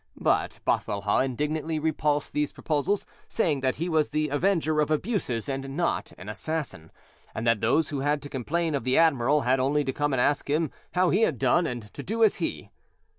[0.17, 5.77] But Bothwellhaugh indignantly repulsed these proposals, saying that he was the avenger of abuses and
[5.77, 6.91] not an assassin,
[7.35, 10.19] and that those who had to complain of the admiral had only to come and
[10.19, 12.71] ask him how he had done, and to do as he.